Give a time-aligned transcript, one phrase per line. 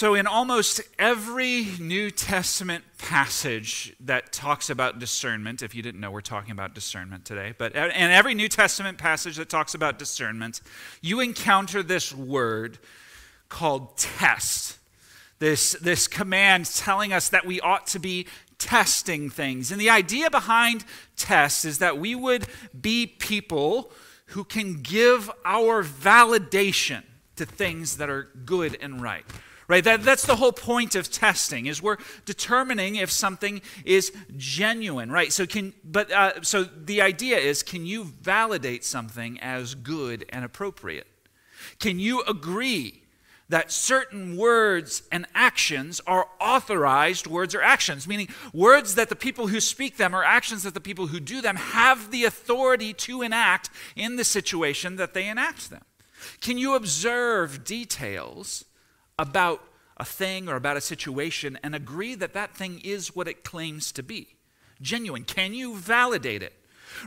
[0.00, 6.10] So, in almost every New Testament passage that talks about discernment, if you didn't know,
[6.10, 10.62] we're talking about discernment today, but in every New Testament passage that talks about discernment,
[11.02, 12.78] you encounter this word
[13.50, 14.78] called test.
[15.38, 18.26] This, this command telling us that we ought to be
[18.56, 19.70] testing things.
[19.70, 20.86] And the idea behind
[21.16, 22.46] test is that we would
[22.80, 23.92] be people
[24.28, 27.02] who can give our validation
[27.36, 29.26] to things that are good and right
[29.70, 29.84] right?
[29.84, 35.32] That, that's the whole point of testing is we're determining if something is genuine right?
[35.32, 40.44] So can but uh, so the idea is can you validate something as good and
[40.44, 41.06] appropriate?
[41.78, 43.04] Can you agree
[43.48, 49.48] that certain words and actions are authorized words or actions, meaning words that the people
[49.48, 53.22] who speak them or actions that the people who do them have the authority to
[53.22, 55.82] enact in the situation that they enact them.
[56.40, 58.64] Can you observe details
[59.20, 59.62] about
[59.98, 63.92] a thing or about a situation and agree that that thing is what it claims
[63.92, 64.28] to be?
[64.80, 65.24] Genuine.
[65.24, 66.54] Can you validate it?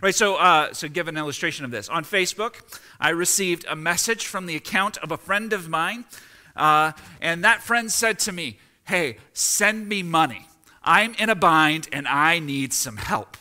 [0.02, 1.90] Right, so, uh, so give an illustration of this.
[1.90, 2.62] On Facebook,
[3.00, 6.06] I received a message from the account of a friend of mine,
[6.56, 10.46] uh, and that friend said to me, Hey, send me money.
[10.84, 13.38] I'm in a bind and I need some help.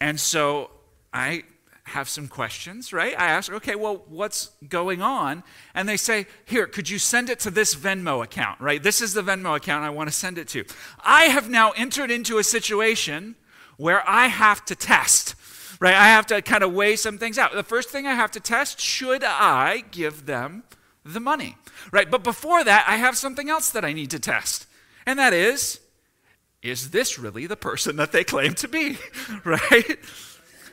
[0.00, 0.70] And so
[1.12, 1.42] I
[1.88, 3.14] have some questions, right?
[3.18, 5.42] I ask, okay, well, what's going on?
[5.74, 8.82] And they say, here, could you send it to this Venmo account, right?
[8.82, 10.64] This is the Venmo account I want to send it to.
[11.00, 13.36] I have now entered into a situation
[13.76, 15.34] where I have to test,
[15.80, 15.94] right?
[15.94, 17.52] I have to kind of weigh some things out.
[17.52, 20.64] The first thing I have to test, should I give them
[21.04, 21.56] the money,
[21.92, 22.10] right?
[22.10, 24.66] But before that, I have something else that I need to test,
[25.06, 25.80] and that is,
[26.62, 28.98] is this really the person that they claim to be,
[29.44, 29.98] right?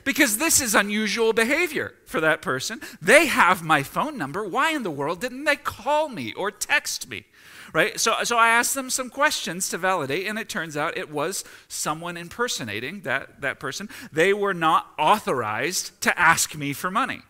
[0.06, 2.80] Because this is unusual behavior for that person.
[3.02, 4.48] They have my phone number.
[4.48, 7.25] Why in the world didn't they call me or text me?
[7.73, 8.00] Right?
[8.00, 11.44] So, so I asked them some questions to validate, and it turns out it was
[11.67, 13.89] someone impersonating that, that person.
[14.14, 17.23] They were not authorized to ask me for money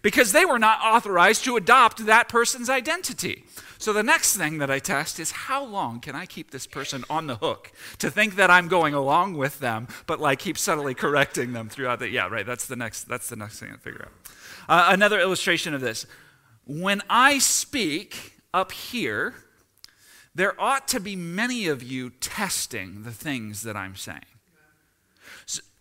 [0.00, 3.44] because they were not authorized to adopt that person's identity.
[3.82, 7.02] So the next thing that I test is how long can I keep this person
[7.10, 10.94] on the hook to think that I'm going along with them, but like keep subtly
[10.94, 12.46] correcting them throughout the yeah right.
[12.46, 14.12] That's the next that's the next thing I figure out.
[14.68, 16.06] Uh, another illustration of this:
[16.64, 19.34] when I speak up here,
[20.32, 24.20] there ought to be many of you testing the things that I'm saying,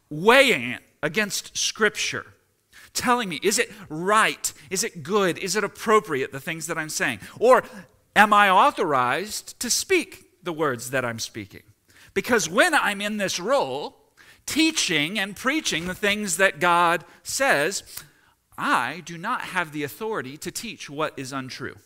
[0.09, 2.25] weighing it against Scripture
[2.93, 4.53] telling me, is it right?
[4.69, 5.37] Is it good?
[5.37, 7.19] Is it appropriate, the things that I'm saying?
[7.39, 7.63] Or
[8.15, 11.63] Am I authorized to speak the words that I'm speaking?
[12.13, 13.95] Because when I'm in this role,
[14.45, 17.83] teaching and preaching the things that God says,
[18.57, 21.77] I do not have the authority to teach what is untrue.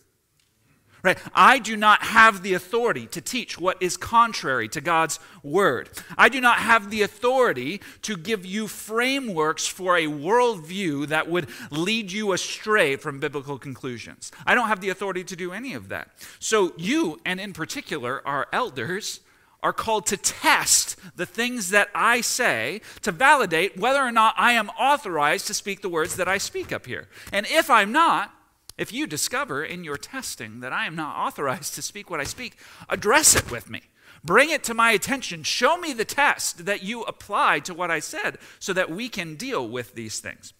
[1.02, 1.18] Right?
[1.34, 5.90] I do not have the authority to teach what is contrary to God's word.
[6.18, 11.48] I do not have the authority to give you frameworks for a worldview that would
[11.70, 14.32] lead you astray from biblical conclusions.
[14.46, 16.08] I don't have the authority to do any of that.
[16.40, 19.20] So, you, and in particular, our elders,
[19.62, 24.52] are called to test the things that I say to validate whether or not I
[24.52, 27.08] am authorized to speak the words that I speak up here.
[27.32, 28.32] And if I'm not,
[28.78, 32.24] if you discover in your testing that I am not authorized to speak what I
[32.24, 33.82] speak, address it with me.
[34.24, 35.42] Bring it to my attention.
[35.42, 39.36] Show me the test that you apply to what I said so that we can
[39.36, 40.52] deal with these things.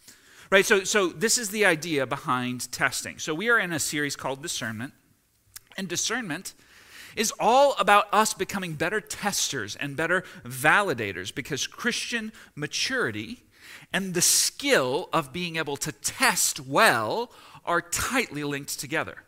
[0.50, 0.64] Right?
[0.64, 3.18] So, so this is the idea behind testing.
[3.18, 4.92] So we are in a series called Discernment.
[5.76, 6.54] And discernment
[7.16, 13.42] is all about us becoming better testers and better validators because Christian maturity
[13.92, 17.32] and the skill of being able to test well
[17.66, 19.18] are tightly linked together.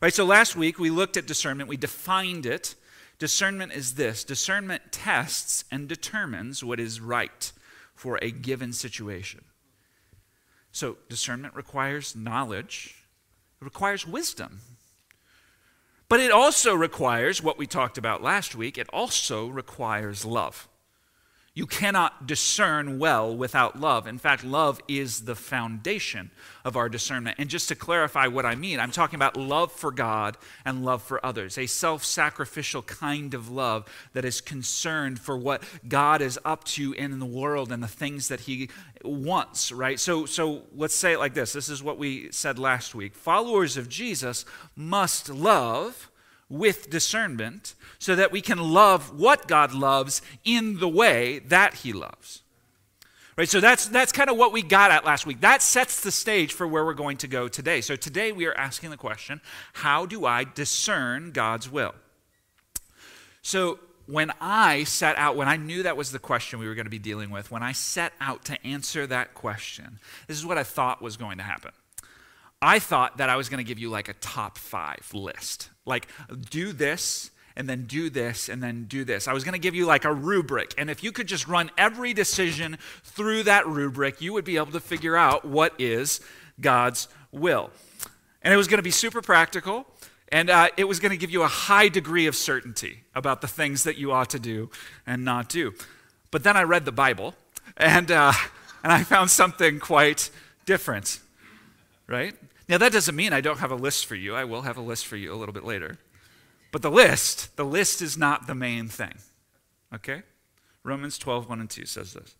[0.00, 0.14] Right?
[0.14, 2.74] So last week we looked at discernment, we defined it.
[3.18, 7.52] Discernment is this discernment tests and determines what is right
[7.94, 9.44] for a given situation.
[10.72, 12.96] So discernment requires knowledge,
[13.60, 14.60] it requires wisdom.
[16.08, 20.68] But it also requires what we talked about last week, it also requires love.
[21.54, 24.06] You cannot discern well without love.
[24.06, 26.30] In fact, love is the foundation
[26.64, 27.36] of our discernment.
[27.38, 31.02] And just to clarify what I mean, I'm talking about love for God and love
[31.02, 33.84] for others, a self sacrificial kind of love
[34.14, 38.28] that is concerned for what God is up to in the world and the things
[38.28, 38.70] that He
[39.04, 40.00] wants, right?
[40.00, 43.14] So, so let's say it like this this is what we said last week.
[43.14, 46.10] Followers of Jesus must love
[46.52, 51.92] with discernment so that we can love what God loves in the way that He
[51.92, 52.42] loves.
[53.34, 55.40] Right, so that's that's kind of what we got at last week.
[55.40, 57.80] That sets the stage for where we're going to go today.
[57.80, 59.40] So today we are asking the question,
[59.72, 61.94] how do I discern God's will?
[63.40, 66.84] So when I set out, when I knew that was the question we were going
[66.84, 70.58] to be dealing with, when I set out to answer that question, this is what
[70.58, 71.72] I thought was going to happen.
[72.62, 75.68] I thought that I was going to give you like a top five list.
[75.84, 76.06] Like,
[76.50, 79.28] do this, and then do this and then do this.
[79.28, 80.74] I was going to give you like a rubric.
[80.78, 84.72] And if you could just run every decision through that rubric, you would be able
[84.72, 86.20] to figure out what is
[86.60, 87.70] God's will.
[88.42, 89.86] And it was going to be super practical.
[90.30, 93.48] And uh, it was going to give you a high degree of certainty about the
[93.48, 94.70] things that you ought to do
[95.06, 95.74] and not do.
[96.30, 97.34] But then I read the Bible,
[97.76, 98.32] and, uh,
[98.82, 100.30] and I found something quite
[100.64, 101.20] different,
[102.12, 102.36] right?
[102.68, 104.34] Now, that doesn't mean I don't have a list for you.
[104.34, 105.98] I will have a list for you a little bit later.
[106.70, 109.14] But the list, the list is not the main thing.
[109.94, 110.22] Okay?
[110.84, 112.36] Romans 12, 1 and 2 says this.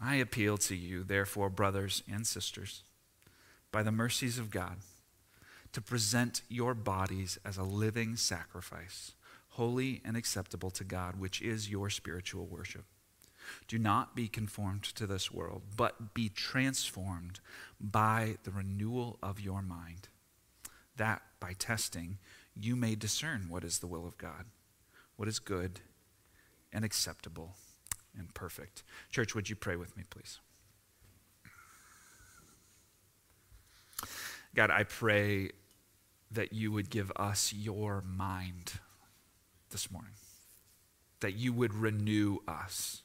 [0.00, 2.82] I appeal to you, therefore, brothers and sisters,
[3.70, 4.78] by the mercies of God,
[5.72, 9.12] to present your bodies as a living sacrifice,
[9.50, 12.84] holy and acceptable to God, which is your spiritual worship.
[13.68, 17.40] Do not be conformed to this world, but be transformed
[17.80, 20.08] by the renewal of your mind
[20.96, 22.18] that by testing
[22.54, 24.46] you may discern what is the will of God,
[25.16, 25.80] what is good
[26.72, 27.56] and acceptable
[28.16, 28.82] and perfect.
[29.10, 30.38] Church, would you pray with me, please?
[34.54, 35.50] God, I pray
[36.30, 38.74] that you would give us your mind
[39.70, 40.12] this morning,
[41.20, 43.02] that you would renew us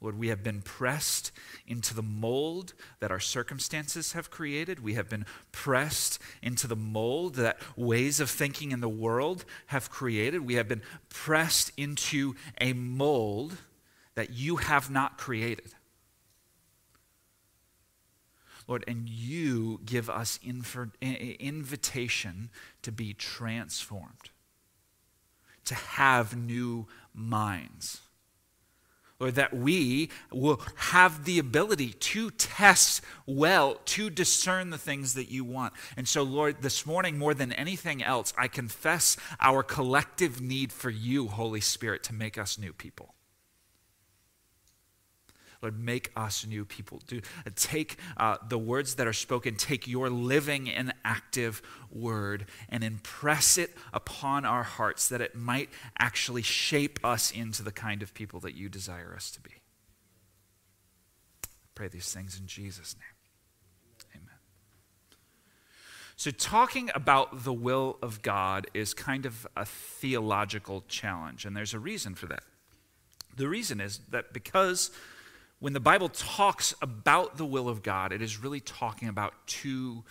[0.00, 1.30] Lord, we have been pressed
[1.66, 4.82] into the mold that our circumstances have created.
[4.82, 9.90] We have been pressed into the mold that ways of thinking in the world have
[9.90, 10.46] created.
[10.46, 10.80] We have been
[11.10, 13.58] pressed into a mold
[14.14, 15.74] that you have not created.
[18.66, 20.90] Lord, and you give us invitation
[22.82, 24.30] to be transformed,
[25.66, 28.00] to have new minds
[29.20, 35.30] or that we will have the ability to test well, to discern the things that
[35.30, 35.74] you want.
[35.96, 40.90] And so, Lord, this morning, more than anything else, I confess our collective need for
[40.90, 43.14] you, Holy Spirit, to make us new people.
[45.62, 47.02] Lord, make us new people.
[47.06, 51.60] Do, uh, take uh, the words that are spoken, take your living and active
[51.90, 55.68] word, and impress it upon our hearts that it might
[55.98, 59.50] actually shape us into the kind of people that you desire us to be.
[61.44, 64.22] I pray these things in Jesus' name.
[64.22, 64.36] Amen.
[66.16, 71.74] So, talking about the will of God is kind of a theological challenge, and there's
[71.74, 72.44] a reason for that.
[73.36, 74.90] The reason is that because
[75.60, 80.04] when the Bible talks about the will of God, it is really talking about two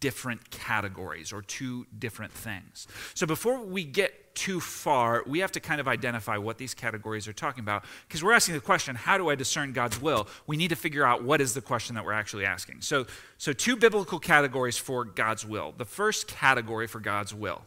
[0.00, 2.86] different categories or two different things.
[3.14, 7.28] So before we get too far, we have to kind of identify what these categories
[7.28, 10.28] are talking about because we're asking the question, how do I discern God's will?
[10.46, 12.82] We need to figure out what is the question that we're actually asking.
[12.82, 13.06] So
[13.38, 15.74] so two biblical categories for God's will.
[15.76, 17.62] The first category for God's will.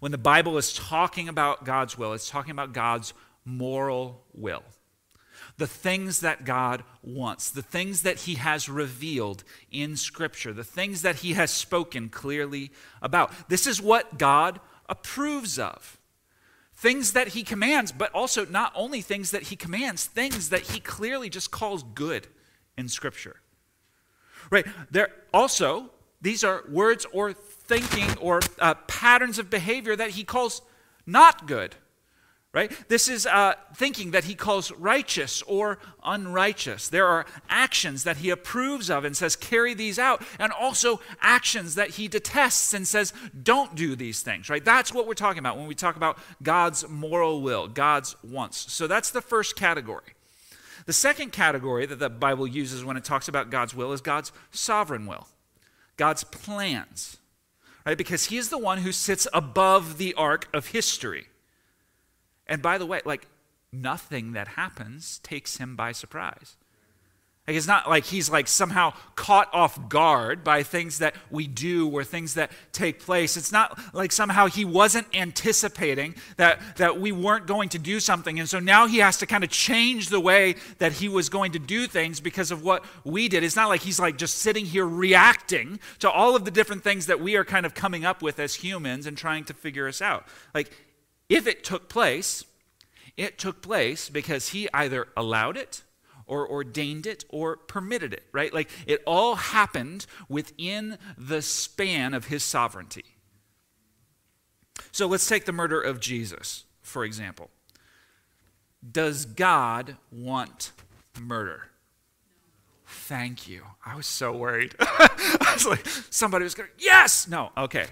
[0.00, 3.14] When the Bible is talking about God's will, it's talking about God's
[3.44, 4.64] moral will
[5.58, 11.02] the things that God wants, the things that He has revealed in Scripture, the things
[11.02, 12.70] that He has spoken clearly
[13.00, 13.32] about.
[13.48, 15.98] This is what God approves of.
[16.74, 20.80] Things that He commands, but also not only things that He commands, things that He
[20.80, 22.26] clearly just calls good
[22.76, 23.36] in Scripture.
[24.50, 24.66] Right?
[24.90, 25.90] There also,
[26.20, 30.62] these are words or thinking or uh, patterns of behavior that He calls
[31.06, 31.76] not good
[32.52, 32.70] right?
[32.88, 36.88] This is uh, thinking that he calls righteous or unrighteous.
[36.88, 41.76] There are actions that he approves of and says, carry these out, and also actions
[41.76, 44.64] that he detests and says, don't do these things, right?
[44.64, 48.70] That's what we're talking about when we talk about God's moral will, God's wants.
[48.70, 50.14] So that's the first category.
[50.84, 54.30] The second category that the Bible uses when it talks about God's will is God's
[54.50, 55.26] sovereign will,
[55.96, 57.16] God's plans,
[57.86, 57.96] right?
[57.96, 61.28] Because he is the one who sits above the arc of history.
[62.46, 63.26] And by the way, like
[63.72, 66.56] nothing that happens takes him by surprise.
[67.48, 71.88] Like it's not like he's like somehow caught off guard by things that we do
[71.88, 73.36] or things that take place.
[73.36, 78.38] It's not like somehow he wasn't anticipating that, that we weren't going to do something.
[78.38, 81.50] And so now he has to kind of change the way that he was going
[81.52, 83.42] to do things because of what we did.
[83.42, 87.06] It's not like he's like just sitting here reacting to all of the different things
[87.06, 90.00] that we are kind of coming up with as humans and trying to figure us
[90.00, 90.28] out.
[90.54, 90.70] Like
[91.32, 92.44] if it took place,
[93.16, 95.82] it took place because he either allowed it
[96.26, 98.52] or ordained it or permitted it, right?
[98.52, 103.04] Like it all happened within the span of his sovereignty.
[104.90, 107.50] So let's take the murder of Jesus, for example.
[108.90, 110.72] Does God want
[111.20, 111.68] murder?
[112.86, 113.62] Thank you.
[113.84, 114.74] I was so worried.
[114.80, 117.26] I was like, somebody was going, yes!
[117.26, 117.86] No, okay.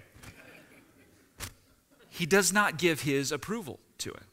[2.21, 4.25] He does not give his approval to it.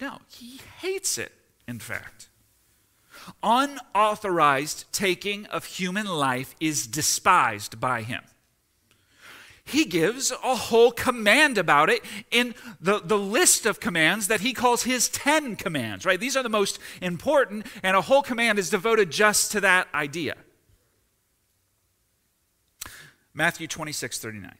[0.00, 1.30] No, he hates it,
[1.68, 2.30] in fact.
[3.44, 8.24] Unauthorized taking of human life is despised by him.
[9.64, 14.52] He gives a whole command about it in the, the list of commands that he
[14.52, 16.18] calls his 10 commands, right?
[16.18, 20.34] These are the most important, and a whole command is devoted just to that idea.
[23.32, 24.54] Matthew 26, 39.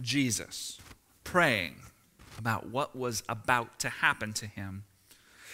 [0.00, 0.78] Jesus,
[1.30, 1.74] praying
[2.38, 4.84] about what was about to happen to him,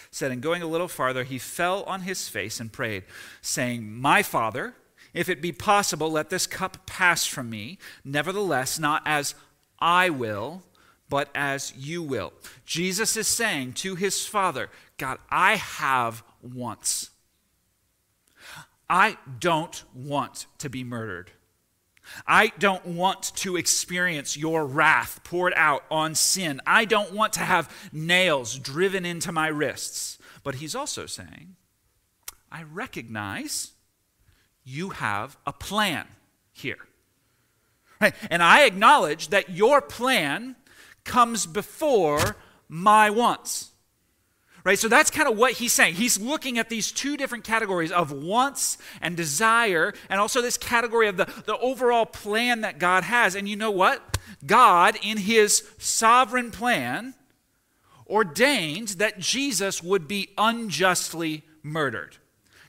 [0.09, 3.03] said, And going a little farther, he fell on his face and prayed,
[3.41, 4.75] saying, My Father,
[5.13, 7.77] if it be possible, let this cup pass from me.
[8.05, 9.35] Nevertheless, not as
[9.77, 10.63] I will,
[11.09, 12.31] but as you will.
[12.65, 17.09] Jesus is saying to his Father, God, I have wants.
[18.89, 21.31] I don't want to be murdered.
[22.27, 26.61] I don't want to experience your wrath poured out on sin.
[26.65, 30.17] I don't want to have nails driven into my wrists.
[30.43, 31.55] But he's also saying,
[32.51, 33.71] I recognize
[34.63, 36.07] you have a plan
[36.51, 36.77] here.
[37.99, 38.13] Right?
[38.29, 40.55] And I acknowledge that your plan
[41.03, 42.35] comes before
[42.67, 43.71] my wants.
[44.65, 44.79] Right?
[44.79, 45.93] So that's kind of what he's saying.
[45.93, 51.07] He's looking at these two different categories of wants and desire, and also this category
[51.07, 53.35] of the, the overall plan that God has.
[53.35, 54.17] And you know what?
[54.43, 57.13] God, in his sovereign plan,
[58.07, 62.17] ordained that Jesus would be unjustly murdered.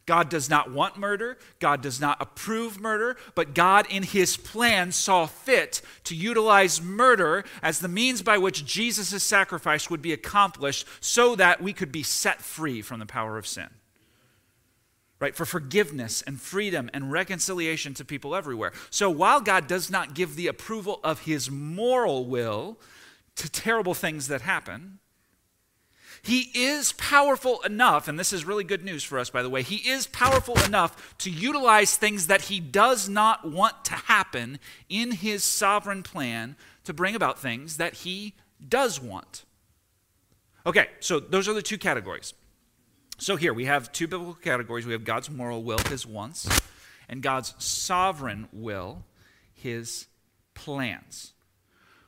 [0.07, 1.37] God does not want murder.
[1.59, 3.17] God does not approve murder.
[3.35, 8.65] But God, in his plan, saw fit to utilize murder as the means by which
[8.65, 13.37] Jesus' sacrifice would be accomplished so that we could be set free from the power
[13.37, 13.69] of sin.
[15.19, 15.35] Right?
[15.35, 18.73] For forgiveness and freedom and reconciliation to people everywhere.
[18.91, 22.79] So while God does not give the approval of his moral will
[23.37, 25.01] to terrible things that happen,
[26.27, 29.63] he is powerful enough, and this is really good news for us, by the way.
[29.63, 35.13] He is powerful enough to utilize things that he does not want to happen in
[35.13, 38.35] his sovereign plan to bring about things that he
[38.69, 39.45] does want.
[40.67, 42.35] Okay, so those are the two categories.
[43.19, 46.49] So here we have two biblical categories we have God's moral will, his wants,
[47.09, 49.05] and God's sovereign will,
[49.55, 50.09] his
[50.55, 51.35] plans.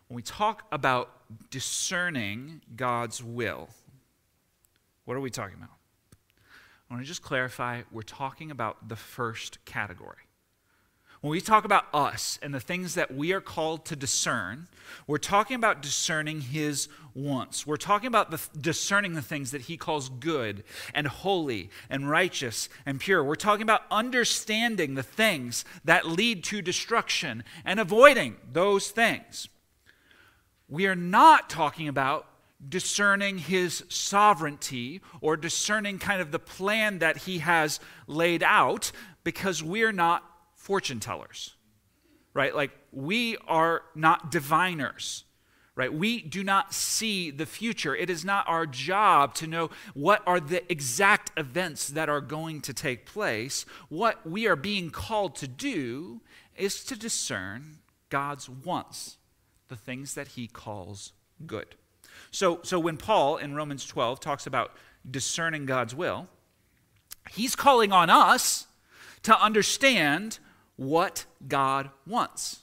[0.08, 1.12] When we talk about
[1.50, 3.68] discerning God's will,
[5.08, 5.70] what are we talking about?
[6.90, 10.18] I want to just clarify we're talking about the first category.
[11.22, 14.68] When we talk about us and the things that we are called to discern,
[15.06, 17.66] we're talking about discerning his wants.
[17.66, 20.62] We're talking about the, discerning the things that he calls good
[20.92, 23.24] and holy and righteous and pure.
[23.24, 29.48] We're talking about understanding the things that lead to destruction and avoiding those things.
[30.68, 32.26] We are not talking about
[32.66, 38.90] discerning his sovereignty or discerning kind of the plan that he has laid out
[39.22, 40.24] because we're not
[40.54, 41.54] fortune tellers,
[42.34, 42.54] right?
[42.54, 45.24] Like we are not diviners.
[45.76, 45.94] Right?
[45.94, 47.94] We do not see the future.
[47.94, 52.62] It is not our job to know what are the exact events that are going
[52.62, 53.64] to take place.
[53.88, 56.20] What we are being called to do
[56.56, 59.18] is to discern God's wants,
[59.68, 61.12] the things that he calls
[61.46, 61.76] good.
[62.30, 64.73] So, so when Paul in Romans 12 talks about
[65.08, 66.28] discerning God's will,
[67.30, 68.66] he's calling on us
[69.23, 70.38] to understand
[70.76, 72.62] what God wants,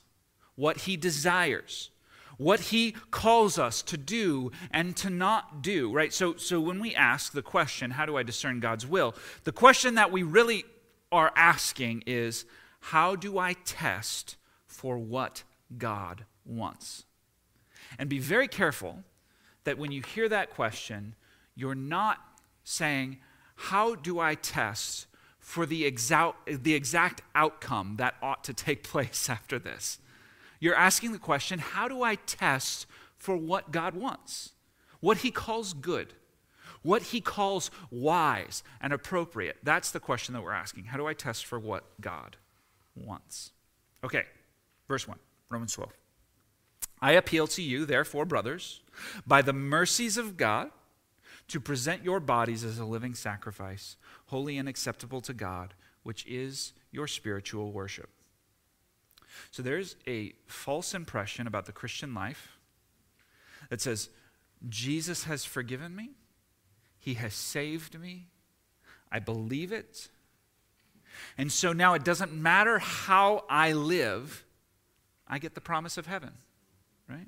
[0.56, 1.90] what he desires,
[2.38, 6.14] what he calls us to do and to not do, right?
[6.14, 9.16] So, so when we ask the question, how do I discern God's will?
[9.44, 10.66] The question that we really
[11.12, 12.46] are asking is,
[12.80, 15.44] how do I test for what
[15.78, 17.06] God wants?
[17.98, 19.04] And be very careful
[19.66, 21.16] that when you hear that question,
[21.56, 22.20] you're not
[22.64, 23.18] saying,
[23.56, 25.08] How do I test
[25.40, 30.00] for the exact, the exact outcome that ought to take place after this?
[30.60, 34.54] You're asking the question, How do I test for what God wants?
[35.00, 36.14] What He calls good?
[36.82, 39.58] What He calls wise and appropriate?
[39.64, 40.86] That's the question that we're asking.
[40.86, 42.38] How do I test for what God
[42.96, 43.52] wants?
[44.04, 44.24] Okay,
[44.88, 45.18] verse 1,
[45.50, 45.92] Romans 12.
[47.02, 48.82] I appeal to you, therefore, brothers,
[49.28, 50.72] by the mercies of God,
[51.48, 53.98] to present your bodies as a living sacrifice,
[54.28, 55.74] holy and acceptable to God,
[56.04, 58.10] which is your spiritual worship.
[59.52, 62.58] So there's a false impression about the Christian life
[63.70, 64.10] that says,
[64.70, 66.12] Jesus has forgiven me,
[66.98, 68.28] He has saved me,
[69.12, 70.10] I believe it.
[71.38, 74.46] And so now it doesn't matter how I live,
[75.28, 76.32] I get the promise of heaven,
[77.10, 77.28] right?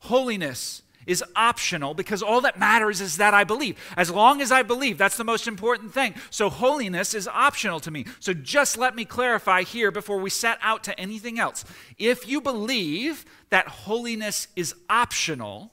[0.00, 3.78] Holiness is optional because all that matters is that I believe.
[3.96, 6.14] As long as I believe, that's the most important thing.
[6.30, 8.06] So holiness is optional to me.
[8.20, 11.64] So just let me clarify here before we set out to anything else.
[11.98, 15.72] If you believe that holiness is optional,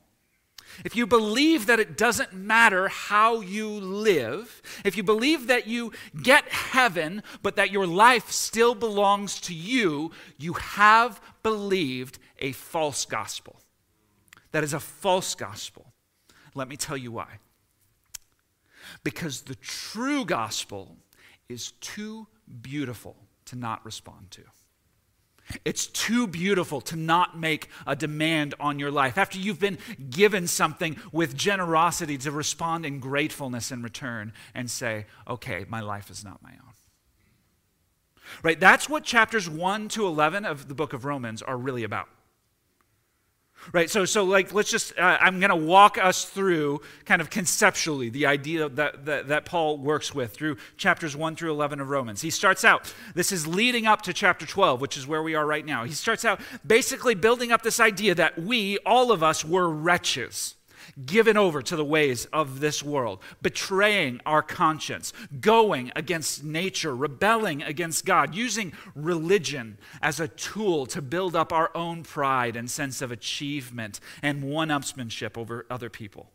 [0.83, 5.91] if you believe that it doesn't matter how you live, if you believe that you
[6.21, 13.05] get heaven, but that your life still belongs to you, you have believed a false
[13.05, 13.61] gospel.
[14.51, 15.93] That is a false gospel.
[16.55, 17.38] Let me tell you why.
[19.03, 20.97] Because the true gospel
[21.47, 22.27] is too
[22.61, 24.41] beautiful to not respond to.
[25.65, 29.17] It's too beautiful to not make a demand on your life.
[29.17, 29.77] After you've been
[30.10, 36.10] given something with generosity, to respond in gratefulness in return and say, okay, my life
[36.10, 36.74] is not my own.
[38.43, 38.60] Right?
[38.60, 42.08] That's what chapters 1 to 11 of the book of Romans are really about
[43.73, 43.89] right?
[43.89, 48.09] So so like let's just uh, i'm going to walk us through kind of conceptually
[48.09, 52.21] the idea that, that, that paul works with through chapters 1 through 11 of romans.
[52.21, 55.45] He starts out this is leading up to chapter 12 which is where we are
[55.45, 55.83] right now.
[55.83, 60.55] He starts out basically building up this idea that we all of us were wretches
[61.05, 67.63] given over to the ways of this world, betraying our conscience, going against nature, rebelling
[67.63, 73.01] against God, using religion as a tool to build up our own pride and sense
[73.01, 76.31] of achievement and one upsmanship over other people.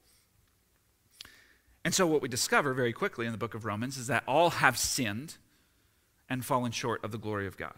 [1.84, 4.50] And so, what we discover very quickly in the book of Romans is that all
[4.50, 5.36] have sinned
[6.28, 7.74] and fallen short of the glory of God.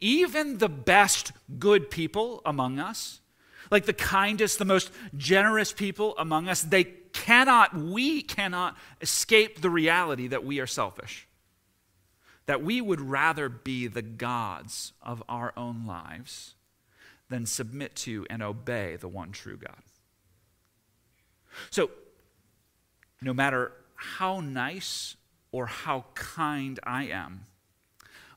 [0.00, 3.20] Even the best good people among us
[3.70, 9.70] like the kindest, the most generous people among us, they cannot, we cannot escape the
[9.70, 11.26] reality that we are selfish.
[12.46, 16.54] That we would rather be the gods of our own lives
[17.30, 19.82] than submit to and obey the one true God.
[21.70, 21.90] So,
[23.22, 25.16] no matter how nice
[25.52, 27.46] or how kind I am,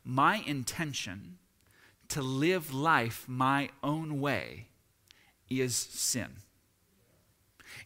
[0.06, 1.40] my intention
[2.10, 4.68] to live life my own way
[5.50, 6.38] is sin.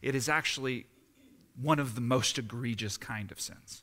[0.00, 0.86] It is actually
[1.60, 3.82] one of the most egregious kind of sins.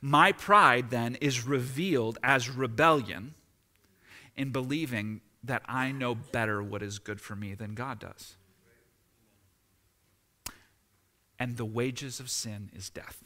[0.00, 3.34] My pride then is revealed as rebellion
[4.36, 8.36] in believing that I know better what is good for me than God does.
[11.38, 13.22] And the wages of sin is death.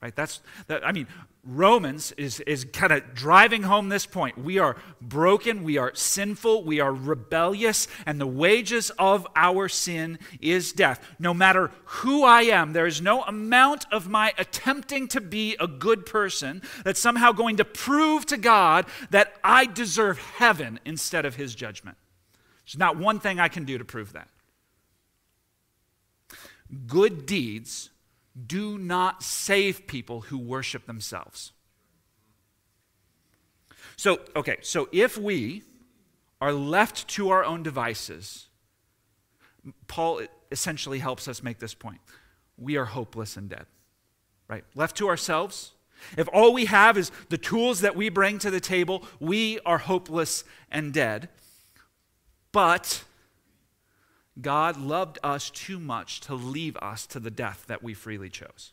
[0.00, 0.14] Right?
[0.14, 1.08] That's that, I mean,
[1.42, 4.38] Romans is, is kind of driving home this point.
[4.38, 10.20] We are broken, we are sinful, we are rebellious, and the wages of our sin
[10.40, 11.04] is death.
[11.18, 15.66] No matter who I am, there is no amount of my attempting to be a
[15.66, 21.34] good person that's somehow going to prove to God that I deserve heaven instead of
[21.34, 21.96] his judgment.
[22.66, 24.28] There's not one thing I can do to prove that.
[26.86, 27.90] Good deeds
[28.46, 31.52] do not save people who worship themselves.
[33.96, 35.62] So, okay, so if we
[36.40, 38.46] are left to our own devices,
[39.88, 42.00] Paul essentially helps us make this point.
[42.56, 43.66] We are hopeless and dead,
[44.46, 44.64] right?
[44.74, 45.72] Left to ourselves,
[46.16, 49.78] if all we have is the tools that we bring to the table, we are
[49.78, 51.28] hopeless and dead.
[52.52, 53.04] But
[54.40, 58.72] God loved us too much to leave us to the death that we freely chose.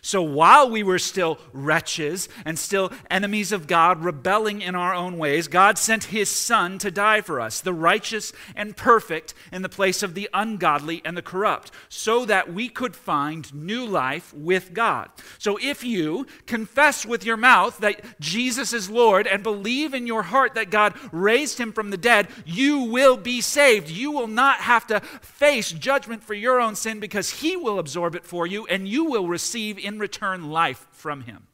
[0.00, 5.18] So while we were still wretches and still enemies of God, rebelling in our own
[5.18, 9.68] ways, God sent his Son to die for us, the righteous and perfect, in the
[9.68, 14.72] place of the ungodly and the corrupt, so that we could find new life with
[14.72, 15.10] God.
[15.38, 20.22] So if you confess with your mouth that Jesus is Lord and believe in your
[20.22, 23.88] heart that God raised him from the dead, you will be saved.
[23.88, 28.14] You will not have to face judgment for your own sin because he will absorb
[28.14, 31.46] it for you and you will receive receive in return life from him.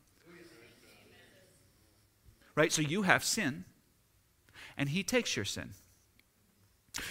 [2.56, 2.72] Right?
[2.72, 3.64] So you have sin,
[4.76, 5.70] and he takes your sin.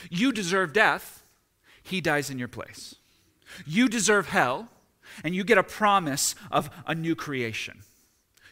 [0.09, 1.23] You deserve death,
[1.81, 2.95] he dies in your place.
[3.65, 4.69] You deserve hell,
[5.23, 7.81] and you get a promise of a new creation.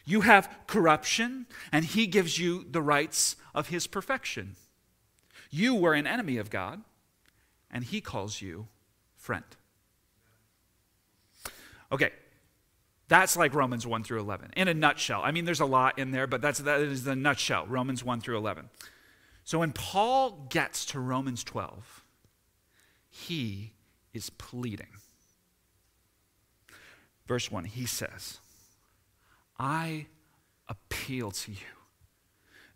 [0.04, 4.56] You have corruption, and he gives you the rights of his perfection.
[5.50, 6.82] You were an enemy of God,
[7.70, 8.68] and he calls you
[9.16, 9.44] friend.
[11.90, 12.10] Okay,
[13.12, 15.20] that's like Romans 1 through 11 in a nutshell.
[15.22, 18.22] I mean, there's a lot in there, but that's, that is the nutshell, Romans 1
[18.22, 18.70] through 11.
[19.44, 22.04] So when Paul gets to Romans 12,
[23.10, 23.74] he
[24.14, 24.88] is pleading.
[27.26, 28.38] Verse 1, he says,
[29.58, 30.06] I
[30.66, 31.81] appeal to you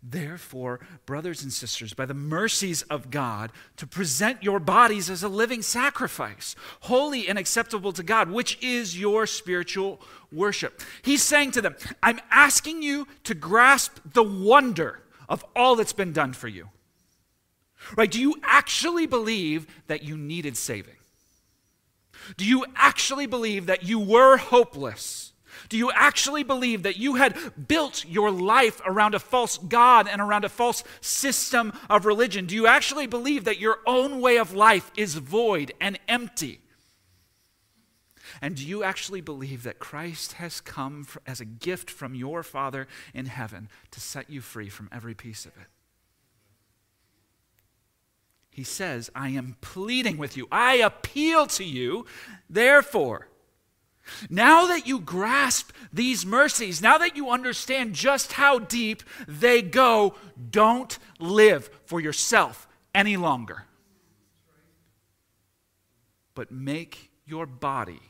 [0.09, 5.27] Therefore, brothers and sisters, by the mercies of God, to present your bodies as a
[5.27, 9.99] living sacrifice, holy and acceptable to God, which is your spiritual
[10.31, 10.81] worship.
[11.01, 16.13] He's saying to them, I'm asking you to grasp the wonder of all that's been
[16.13, 16.69] done for you.
[17.97, 18.09] Right?
[18.09, 20.95] Do you actually believe that you needed saving?
[22.37, 25.26] Do you actually believe that you were hopeless?
[25.69, 30.21] Do you actually believe that you had built your life around a false God and
[30.21, 32.45] around a false system of religion?
[32.45, 36.61] Do you actually believe that your own way of life is void and empty?
[38.41, 42.87] And do you actually believe that Christ has come as a gift from your Father
[43.13, 45.67] in heaven to set you free from every piece of it?
[48.49, 50.47] He says, I am pleading with you.
[50.51, 52.05] I appeal to you.
[52.49, 53.27] Therefore,
[54.29, 60.15] now that you grasp these mercies, now that you understand just how deep they go,
[60.49, 63.63] don't live for yourself any longer.
[66.35, 68.01] But make your body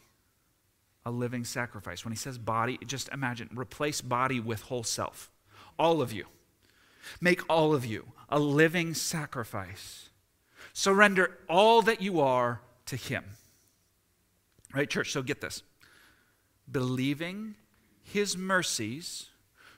[1.06, 2.04] a living sacrifice.
[2.04, 5.32] When he says body, just imagine replace body with whole self.
[5.80, 6.26] All of you.
[7.22, 10.10] Make all of you a living sacrifice.
[10.74, 13.24] Surrender all that you are to him.
[14.74, 15.12] Right, church?
[15.12, 15.64] So get this
[16.72, 17.56] believing
[18.04, 19.28] his mercies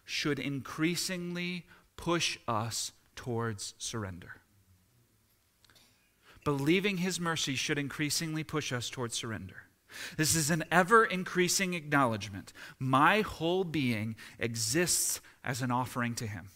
[0.06, 1.66] should increasingly
[1.98, 4.38] push us towards surrender.
[6.44, 9.64] Believing his mercy should increasingly push us towards surrender.
[10.18, 12.54] This is an ever increasing acknowledgement.
[12.80, 16.50] My whole being exists as an offering to him.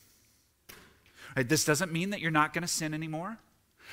[1.35, 3.39] Right, this doesn't mean that you're not going to sin anymore.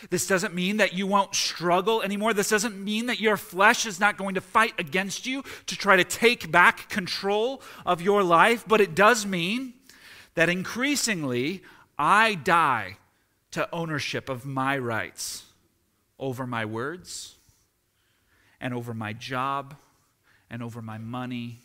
[0.08, 2.32] This doesn't mean that you won't struggle anymore.
[2.32, 5.96] This doesn't mean that your flesh is not going to fight against you to try
[5.96, 9.74] to take back control of your life, but it does mean
[10.34, 11.62] that increasingly
[11.98, 12.96] I die
[13.50, 15.44] to ownership of my rights
[16.18, 17.36] over my words
[18.60, 19.76] and over my job
[20.48, 21.60] and over my money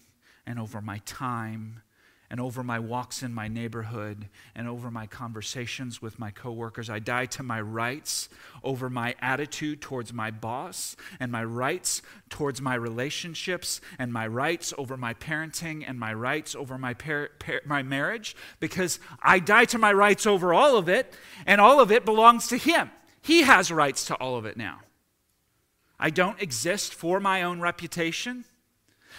[0.46, 1.82] and over my time
[2.30, 6.90] and over my walks in my neighborhood and over my conversations with my coworkers.
[6.90, 8.30] I die to my rights
[8.64, 14.74] over my attitude towards my boss and my rights towards my relationships and my rights
[14.78, 19.66] over my parenting and my rights over my, par- par- my marriage because I die
[19.66, 21.14] to my rights over all of it
[21.46, 22.92] and all of it belongs to Him.
[23.22, 24.82] He has rights to all of it now.
[26.00, 28.46] I don't exist for my own reputation.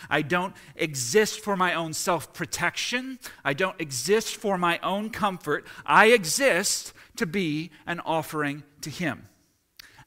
[0.08, 3.18] I don't exist for my own self protection.
[3.44, 5.66] I don't exist for my own comfort.
[5.84, 9.28] I exist to be an offering to Him.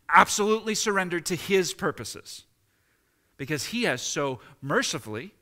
[0.08, 2.46] Absolutely surrendered to His purposes.
[3.38, 5.34] Because He has so mercifully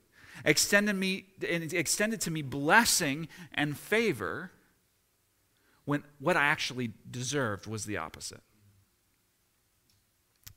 [0.46, 4.52] extended, me, extended to me blessing and favor
[5.86, 8.42] when what I actually deserved was the opposite.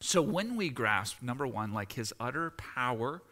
[0.01, 3.23] So when we grasp, number one, like His utter power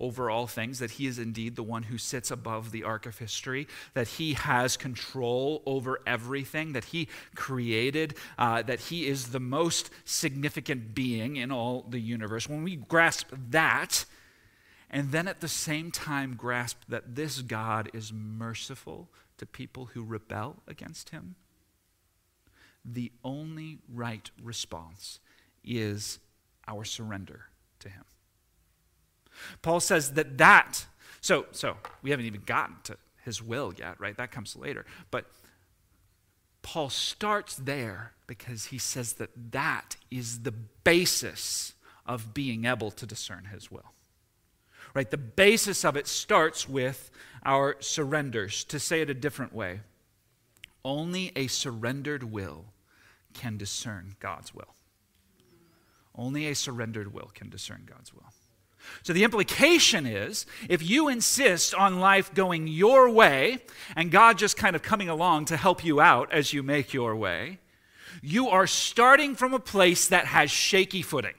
[0.00, 3.18] over all things, that he is indeed the one who sits above the arc of
[3.18, 9.40] history, that he has control over everything, that he created, uh, that he is the
[9.40, 12.48] most significant being in all the universe.
[12.48, 14.06] When we grasp that,
[14.90, 19.08] and then at the same time grasp that this God is merciful
[19.38, 21.36] to people who rebel against him,
[22.84, 25.20] the only right response
[25.62, 26.18] is
[26.66, 27.46] our surrender
[27.80, 28.04] to him.
[29.62, 30.86] Paul says that that,
[31.20, 34.16] so, so we haven't even gotten to his will yet, right?
[34.16, 34.84] That comes later.
[35.10, 35.26] But
[36.62, 41.74] Paul starts there because he says that that is the basis
[42.06, 43.92] of being able to discern his will.
[44.94, 45.10] Right?
[45.10, 47.10] The basis of it starts with
[47.44, 48.64] our surrenders.
[48.64, 49.80] To say it a different way,
[50.84, 52.64] only a surrendered will
[53.34, 54.74] can discern God's will.
[56.14, 58.32] Only a surrendered will can discern God's will.
[59.02, 63.60] So the implication is if you insist on life going your way
[63.96, 67.16] and God just kind of coming along to help you out as you make your
[67.16, 67.58] way,
[68.22, 71.34] you are starting from a place that has shaky footing.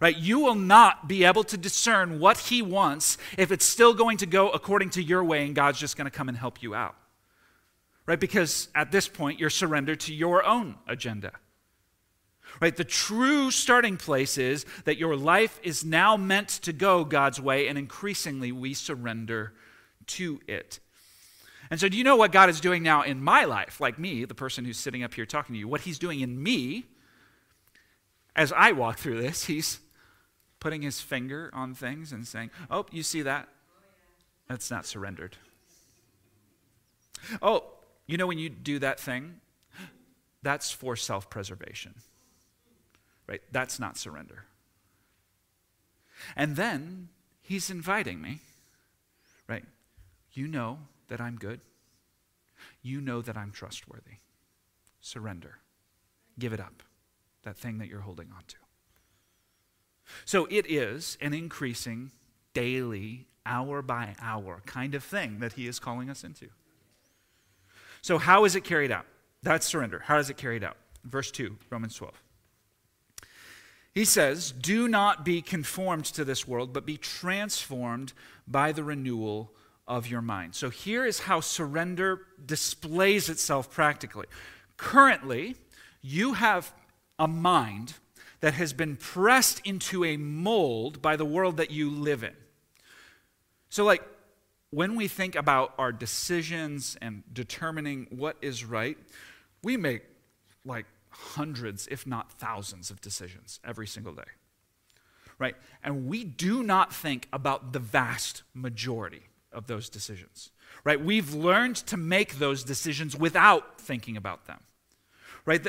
[0.00, 0.16] Right?
[0.16, 4.26] You will not be able to discern what he wants if it's still going to
[4.26, 6.94] go according to your way and God's just going to come and help you out.
[8.06, 8.20] Right?
[8.20, 11.32] Because at this point you're surrendered to your own agenda.
[12.60, 12.74] Right?
[12.74, 17.68] The true starting place is that your life is now meant to go God's way,
[17.68, 19.54] and increasingly we surrender
[20.08, 20.80] to it.
[21.70, 24.24] And so, do you know what God is doing now in my life, like me,
[24.24, 25.68] the person who's sitting up here talking to you?
[25.68, 26.86] What He's doing in me
[28.34, 29.80] as I walk through this, He's
[30.60, 33.48] putting His finger on things and saying, Oh, you see that?
[34.48, 35.36] That's not surrendered.
[37.42, 37.64] Oh,
[38.06, 39.40] you know when you do that thing?
[40.42, 41.94] That's for self preservation.
[43.28, 43.42] Right?
[43.52, 44.44] That's not surrender.
[46.34, 47.10] And then
[47.42, 48.40] he's inviting me,
[49.46, 49.64] right?
[50.32, 51.60] You know that I'm good.
[52.82, 54.18] You know that I'm trustworthy.
[55.00, 55.58] Surrender.
[56.38, 56.82] Give it up,
[57.42, 58.56] that thing that you're holding on to.
[60.24, 62.12] So it is an increasing
[62.54, 66.48] daily, hour by hour kind of thing that he is calling us into.
[68.00, 69.06] So, how is it carried out?
[69.42, 70.00] That's surrender.
[70.04, 70.76] How is it carried out?
[71.04, 72.14] Verse 2, Romans 12.
[73.98, 78.12] He says, Do not be conformed to this world, but be transformed
[78.46, 79.52] by the renewal
[79.88, 80.54] of your mind.
[80.54, 84.26] So here is how surrender displays itself practically.
[84.76, 85.56] Currently,
[86.00, 86.72] you have
[87.18, 87.94] a mind
[88.38, 92.36] that has been pressed into a mold by the world that you live in.
[93.68, 94.04] So, like,
[94.70, 98.96] when we think about our decisions and determining what is right,
[99.64, 100.04] we make
[100.64, 100.86] like
[101.18, 104.22] hundreds, if not thousands, of decisions every single day.
[105.38, 105.56] Right?
[105.82, 110.50] And we do not think about the vast majority of those decisions.
[110.84, 111.02] Right?
[111.02, 114.60] We've learned to make those decisions without thinking about them.
[115.44, 115.66] Right?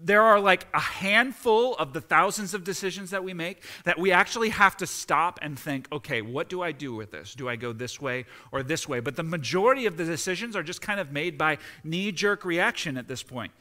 [0.00, 4.12] There are like a handful of the thousands of decisions that we make that we
[4.12, 7.34] actually have to stop and think, okay, what do I do with this?
[7.34, 9.00] Do I go this way or this way?
[9.00, 12.96] But the majority of the decisions are just kind of made by knee jerk reaction
[12.96, 13.52] at this point.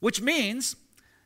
[0.00, 0.76] Which means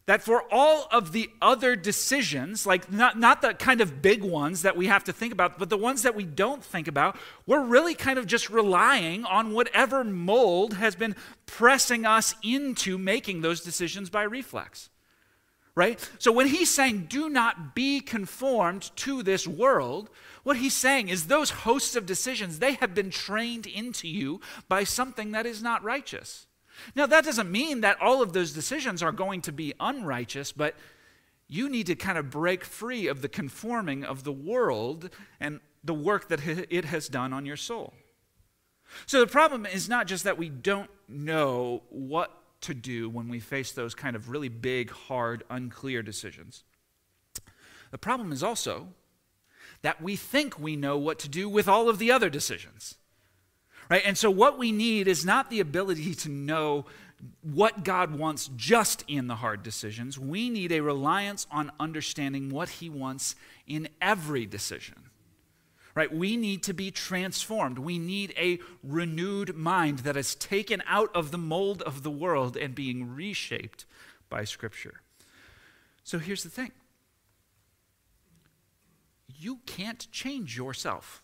[0.07, 4.63] that for all of the other decisions, like not, not the kind of big ones
[4.63, 7.65] that we have to think about, but the ones that we don't think about, we're
[7.65, 13.63] really kind of just relying on whatever mold has been pressing us into making those
[13.63, 14.91] decisions by reflex.
[15.77, 15.99] Right?
[16.19, 20.09] So when he's saying, do not be conformed to this world,
[20.45, 24.85] what he's saying is those hosts of decisions, they have been trained into you by
[24.85, 26.47] something that is not righteous.
[26.95, 30.75] Now, that doesn't mean that all of those decisions are going to be unrighteous, but
[31.49, 35.11] you need to kind of break free of the conforming of the world
[35.41, 37.95] and the work that it has done on your soul.
[39.07, 42.33] So the problem is not just that we don't know what
[42.63, 46.65] to do when we face those kind of really big, hard, unclear decisions.
[47.91, 48.89] The problem is also
[49.83, 52.97] that we think we know what to do with all of the other decisions.
[53.91, 54.03] Right?
[54.05, 56.87] And so, what we need is not the ability to know
[57.43, 60.19] what God wants just in the hard decisions.
[60.19, 63.35] We need a reliance on understanding what He wants
[63.67, 65.11] in every decision.
[65.95, 66.13] Right?
[66.13, 67.79] We need to be transformed.
[67.79, 72.57] We need a renewed mind that is taken out of the mold of the world
[72.57, 73.85] and being reshaped
[74.29, 75.03] by Scripture.
[76.03, 76.73] So here's the thing
[79.29, 81.24] you can't change yourself.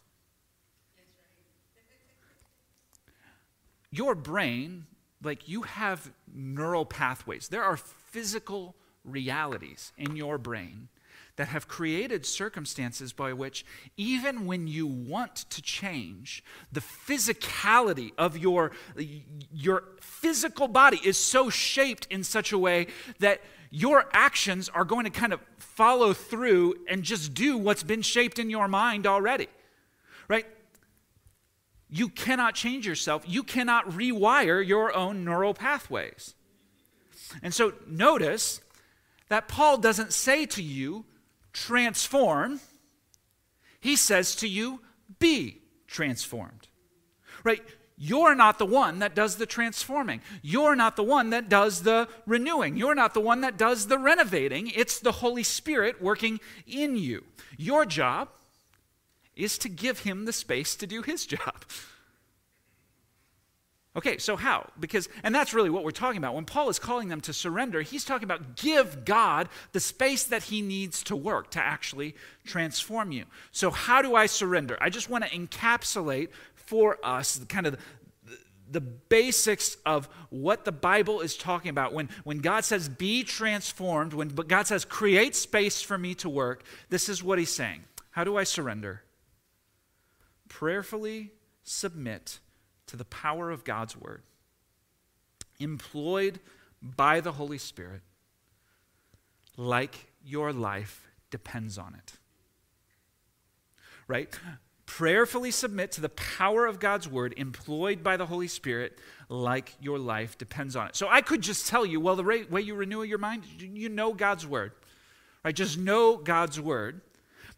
[3.90, 4.86] Your brain,
[5.22, 7.48] like you have neural pathways.
[7.48, 8.74] There are physical
[9.04, 10.88] realities in your brain
[11.36, 13.64] that have created circumstances by which,
[13.96, 18.72] even when you want to change, the physicality of your,
[19.50, 22.88] your physical body is so shaped in such a way
[23.20, 28.02] that your actions are going to kind of follow through and just do what's been
[28.02, 29.48] shaped in your mind already.
[30.28, 30.46] Right?
[31.90, 33.24] You cannot change yourself.
[33.26, 36.34] You cannot rewire your own neural pathways.
[37.42, 38.60] And so notice
[39.28, 41.04] that Paul doesn't say to you,
[41.52, 42.60] transform.
[43.80, 44.80] He says to you,
[45.18, 46.68] be transformed.
[47.42, 47.62] Right?
[47.96, 50.22] You're not the one that does the transforming.
[50.40, 52.76] You're not the one that does the renewing.
[52.76, 54.68] You're not the one that does the renovating.
[54.68, 57.24] It's the Holy Spirit working in you.
[57.58, 58.28] Your job
[59.42, 61.64] is to give him the space to do his job.
[63.96, 64.70] Okay, so how?
[64.78, 66.36] Because, and that's really what we're talking about.
[66.36, 70.44] When Paul is calling them to surrender, he's talking about give God the space that
[70.44, 72.14] he needs to work to actually
[72.46, 73.24] transform you.
[73.50, 74.78] So, how do I surrender?
[74.80, 77.78] I just want to encapsulate for us kind of
[78.24, 78.38] the,
[78.70, 81.92] the basics of what the Bible is talking about.
[81.92, 86.62] When, when God says, be transformed, when God says, create space for me to work,
[86.90, 87.82] this is what he's saying.
[88.12, 89.02] How do I surrender?
[90.50, 91.30] Prayerfully
[91.62, 92.40] submit
[92.88, 94.24] to the power of God's word,
[95.58, 96.40] employed
[96.82, 98.02] by the Holy Spirit
[99.56, 102.12] like your life depends on it.
[104.08, 104.38] Right?
[104.86, 109.98] Prayerfully submit to the power of God's word employed by the Holy Spirit like your
[109.98, 110.96] life depends on it.
[110.96, 114.12] So I could just tell you, well, the way you renew your mind, you know
[114.12, 114.72] God's word.
[115.44, 115.54] Right?
[115.54, 117.02] Just know God's word.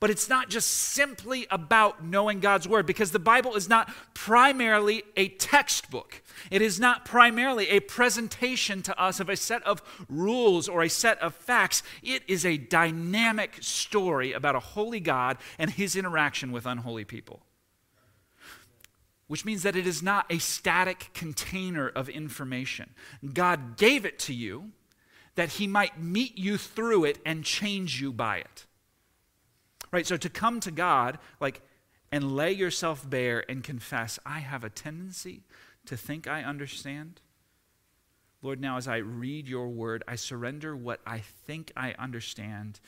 [0.03, 5.05] But it's not just simply about knowing God's Word because the Bible is not primarily
[5.17, 6.23] a textbook.
[6.51, 10.91] It is not primarily a presentation to us of a set of rules or a
[10.91, 11.85] set of facts.
[12.03, 17.47] It is a dynamic story about a holy God and his interaction with unholy people.
[19.29, 22.91] Which means that it is not a static container of information.
[23.33, 24.73] God gave it to you
[25.37, 28.67] that he might meet you through it and change you by it.
[29.93, 30.07] Right?
[30.07, 31.61] So to come to God, like,
[32.11, 35.43] and lay yourself bare and confess, I have a tendency
[35.87, 37.21] to think I understand.
[38.43, 42.81] Lord, now as I read your word, I surrender what I think I understand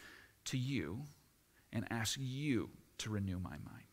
[0.47, 1.03] to you
[1.73, 3.85] and ask you to renew my mind.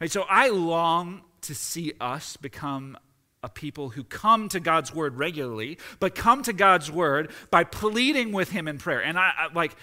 [0.00, 2.96] Right, so I long to see us become
[3.42, 8.32] a people who come to God's word regularly, but come to God's word by pleading
[8.32, 9.02] with him in prayer.
[9.02, 9.74] And I, I like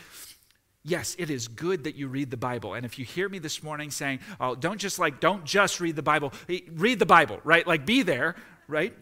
[0.83, 2.73] yes, it is good that you read the Bible.
[2.73, 5.95] And if you hear me this morning saying, oh, don't just like, don't just read
[5.95, 6.33] the Bible,
[6.71, 7.65] read the Bible, right?
[7.65, 8.35] Like be there,
[8.67, 8.93] right?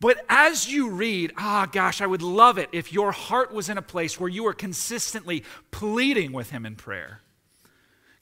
[0.00, 3.78] But as you read, ah, gosh, I would love it if your heart was in
[3.78, 7.20] a place where you were consistently pleading with Him in prayer.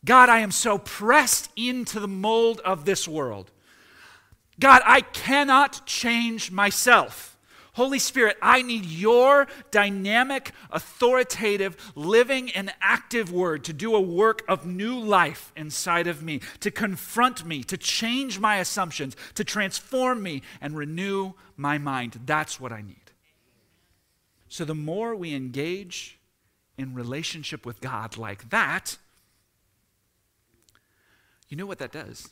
[0.05, 3.51] God, I am so pressed into the mold of this world.
[4.61, 7.32] God, I cannot change myself.
[7.75, 14.43] Holy Spirit, I need your dynamic, authoritative, living, and active word to do a work
[14.47, 20.23] of new life inside of me, to confront me, to change my assumptions, to transform
[20.23, 22.21] me, and renew my mind.
[22.27, 22.97] That's what I need.
[24.49, 26.19] So the more we engage
[26.77, 28.99] in relationship with God like that,
[31.49, 32.29] you know what that does?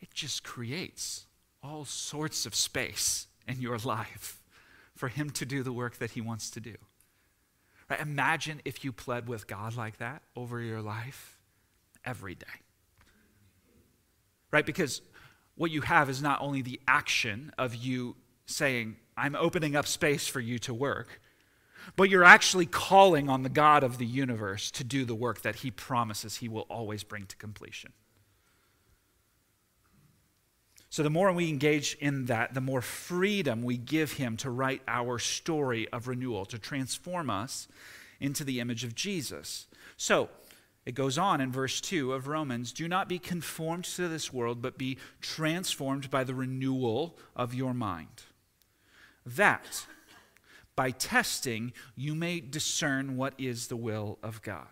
[0.00, 1.26] It just creates
[1.62, 4.40] all sorts of space in your life
[4.94, 6.74] for Him to do the work that He wants to do.
[7.88, 8.00] Right?
[8.00, 11.38] Imagine if you pled with God like that over your life
[12.04, 12.46] every day.
[14.50, 14.66] Right?
[14.66, 15.02] Because
[15.54, 20.26] what you have is not only the action of you saying, I'm opening up space
[20.26, 21.20] for you to work,
[21.96, 25.56] but you're actually calling on the God of the universe to do the work that
[25.56, 27.92] He promises He will always bring to completion.
[30.92, 34.82] So, the more we engage in that, the more freedom we give Him to write
[34.86, 37.66] our story of renewal, to transform us
[38.20, 39.68] into the image of Jesus.
[39.96, 40.28] So,
[40.84, 44.60] it goes on in verse 2 of Romans Do not be conformed to this world,
[44.60, 48.24] but be transformed by the renewal of your mind.
[49.24, 49.86] That,
[50.76, 54.68] by testing, you may discern what is the will of God.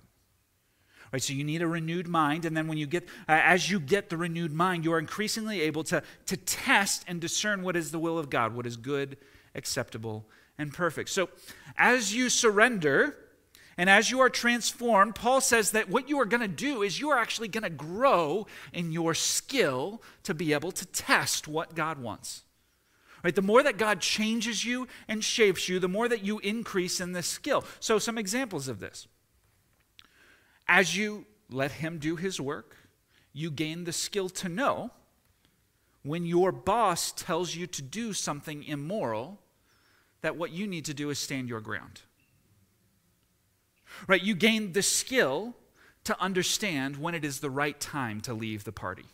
[1.13, 3.81] Right, so you need a renewed mind, and then when you get, uh, as you
[3.81, 7.91] get the renewed mind, you are increasingly able to, to test and discern what is
[7.91, 9.17] the will of God, what is good,
[9.57, 10.25] acceptable,
[10.57, 11.09] and perfect.
[11.09, 11.29] So
[11.77, 13.17] as you surrender
[13.77, 17.01] and as you are transformed, Paul says that what you are going to do is
[17.01, 21.75] you are actually going to grow in your skill to be able to test what
[21.75, 22.43] God wants.
[23.25, 27.01] Right, the more that God changes you and shapes you, the more that you increase
[27.01, 27.65] in this skill.
[27.79, 29.09] So, some examples of this.
[30.73, 32.77] As you let Him do His work,
[33.33, 34.93] you gain the skill to know
[36.05, 39.41] when your boss tells you to do something immoral,
[40.23, 42.03] that what you need to do is stand your ground.
[44.07, 44.23] Right?
[44.23, 45.57] You gain the skill
[46.05, 49.07] to understand when it is the right time to leave the party.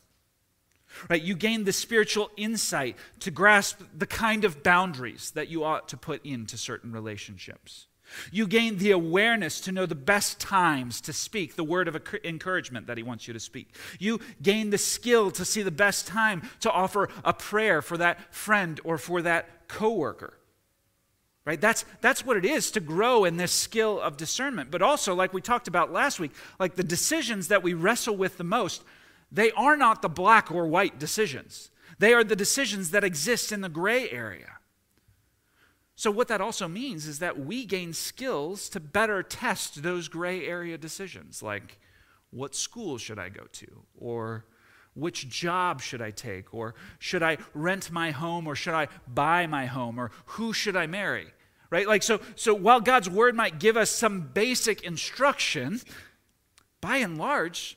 [1.08, 1.22] Right?
[1.22, 5.96] You gain the spiritual insight to grasp the kind of boundaries that you ought to
[5.96, 7.86] put into certain relationships.
[8.30, 12.86] You gain the awareness to know the best times to speak the word of encouragement
[12.86, 13.74] that he wants you to speak.
[13.98, 18.34] You gain the skill to see the best time to offer a prayer for that
[18.34, 20.34] friend or for that coworker.
[21.44, 21.60] Right?
[21.60, 24.70] That's, that's what it is to grow in this skill of discernment.
[24.70, 28.36] But also, like we talked about last week, like the decisions that we wrestle with
[28.36, 28.82] the most,
[29.30, 31.70] they are not the black or white decisions.
[31.98, 34.58] They are the decisions that exist in the gray area.
[35.96, 40.46] So, what that also means is that we gain skills to better test those gray
[40.46, 41.78] area decisions, like
[42.30, 43.66] what school should I go to?
[43.98, 44.44] Or
[44.94, 46.52] which job should I take?
[46.52, 48.46] Or should I rent my home?
[48.46, 49.98] Or should I buy my home?
[49.98, 51.28] Or who should I marry?
[51.70, 51.88] Right?
[51.88, 55.80] Like, so, so while God's word might give us some basic instruction,
[56.80, 57.76] by and large,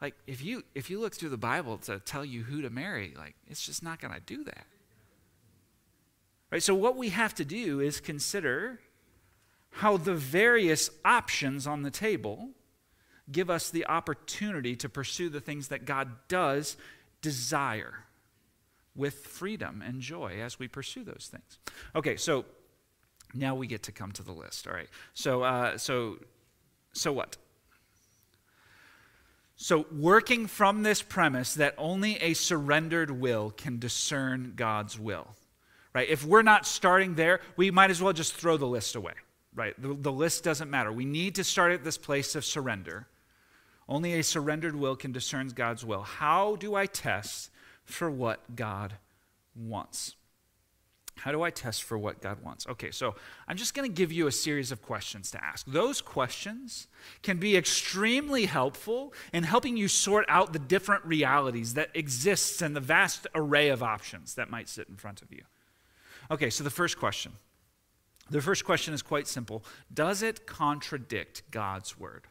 [0.00, 3.14] like if you if you look through the Bible to tell you who to marry,
[3.16, 4.66] like it's just not going to do that.
[6.50, 6.62] Right?
[6.62, 8.80] So what we have to do is consider
[9.70, 12.50] how the various options on the table
[13.30, 16.76] give us the opportunity to pursue the things that God does
[17.20, 18.04] desire
[18.94, 21.58] with freedom and joy as we pursue those things.
[21.94, 22.44] Okay, so
[23.34, 24.66] now we get to come to the list.
[24.66, 24.88] All right.
[25.14, 26.16] So, uh, so,
[26.92, 27.36] so what?
[29.56, 35.34] So, working from this premise that only a surrendered will can discern God's will,
[35.94, 36.08] right?
[36.08, 39.14] If we're not starting there, we might as well just throw the list away,
[39.54, 39.80] right?
[39.80, 40.92] The, the list doesn't matter.
[40.92, 43.06] We need to start at this place of surrender.
[43.88, 46.02] Only a surrendered will can discern God's will.
[46.02, 47.50] How do I test
[47.84, 48.94] for what God
[49.56, 50.14] wants?
[51.18, 52.66] How do I test for what God wants?
[52.68, 53.16] Okay, so
[53.48, 55.66] I'm just going to give you a series of questions to ask.
[55.66, 56.86] Those questions
[57.22, 62.76] can be extremely helpful in helping you sort out the different realities that exists and
[62.76, 65.42] the vast array of options that might sit in front of you.
[66.30, 67.32] Okay, so the first question.
[68.30, 69.64] The first question is quite simple.
[69.92, 72.26] Does it contradict God's word?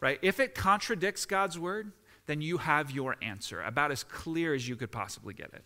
[0.00, 0.18] Right?
[0.22, 1.92] If it contradicts God's word,
[2.26, 5.64] then you have your answer about as clear as you could possibly get it.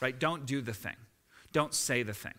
[0.00, 0.18] Right?
[0.18, 0.96] Don't do the thing.
[1.52, 2.34] Don't say the thing.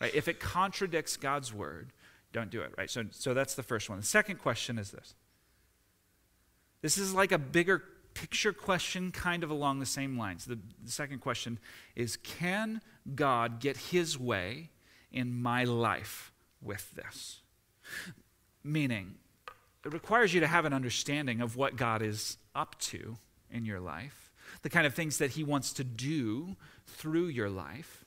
[0.00, 0.14] Right?
[0.14, 1.92] If it contradicts God's word,
[2.32, 2.72] don't do it.
[2.76, 2.90] Right?
[2.90, 4.00] So, so that's the first one.
[4.00, 5.14] The second question is this.
[6.82, 7.82] This is like a bigger
[8.14, 10.44] picture question, kind of along the same lines.
[10.44, 11.58] The, the second question
[11.96, 12.80] is Can
[13.14, 14.70] God get his way
[15.10, 17.40] in my life with this?
[18.64, 19.16] Meaning,
[19.84, 23.16] it requires you to have an understanding of what God is up to
[23.50, 24.32] in your life,
[24.62, 26.56] the kind of things that He wants to do
[26.86, 28.01] through your life.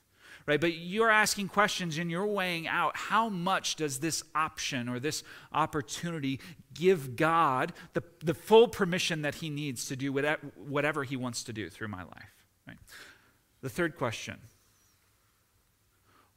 [0.47, 0.61] Right?
[0.61, 5.23] But you're asking questions and you're weighing out how much does this option or this
[5.51, 6.39] opportunity
[6.73, 11.53] give God the, the full permission that He needs to do whatever He wants to
[11.53, 12.43] do through my life.
[12.67, 12.77] Right?
[13.61, 14.37] The third question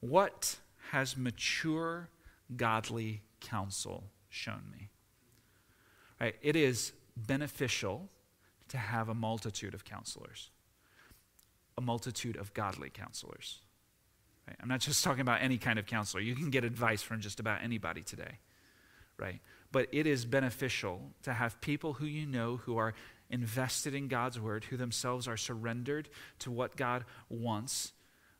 [0.01, 0.57] What
[0.91, 2.09] has mature
[2.57, 4.89] godly counsel shown me?
[6.19, 6.37] Right?
[6.41, 8.09] It is beneficial
[8.69, 10.51] to have a multitude of counselors,
[11.77, 13.61] a multitude of godly counselors.
[14.49, 14.57] Right?
[14.63, 16.23] I'm not just talking about any kind of counselor.
[16.23, 18.39] You can get advice from just about anybody today,
[19.19, 19.41] right?
[19.73, 22.95] But it is beneficial to have people who you know who are
[23.29, 27.93] invested in God's word, who themselves are surrendered to what God wants,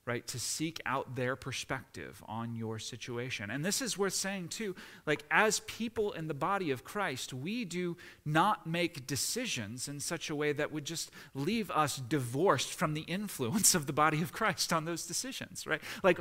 [0.09, 0.27] right?
[0.29, 3.51] To seek out their perspective on your situation.
[3.51, 4.75] And this is worth saying too,
[5.07, 7.95] like as people in the body of Christ, we do
[8.25, 13.03] not make decisions in such a way that would just leave us divorced from the
[13.03, 15.83] influence of the body of Christ on those decisions, right?
[16.03, 16.19] Like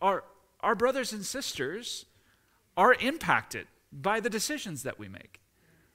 [0.00, 0.22] our
[0.60, 2.06] our brothers and sisters
[2.76, 5.40] are impacted by the decisions that we make,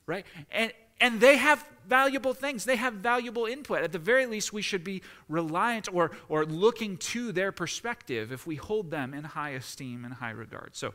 [0.05, 0.25] right?
[0.51, 2.63] And and they have valuable things.
[2.63, 3.83] They have valuable input.
[3.83, 8.47] At the very least, we should be reliant or, or looking to their perspective if
[8.47, 10.75] we hold them in high esteem and high regard.
[10.75, 10.93] So,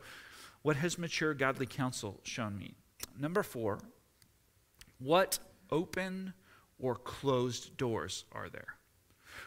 [0.63, 2.73] what has mature godly counsel shown me?
[3.19, 3.79] Number four,
[4.97, 5.39] what
[5.69, 6.33] open
[6.79, 8.76] or closed doors are there?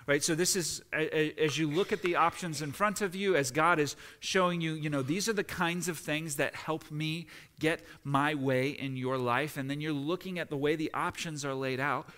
[0.06, 0.22] Right?
[0.22, 3.78] So this is as you look at the options in front of you as god
[3.78, 7.26] is showing you you know these are the kinds of things that help me
[7.60, 9.56] get my way in your life.
[9.56, 12.08] And then you're looking at the way the options are laid out.